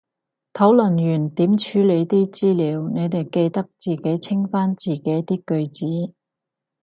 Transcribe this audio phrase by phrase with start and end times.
[0.53, 6.13] 討論完點處理啲資料，你哋記得自己清返自己啲句子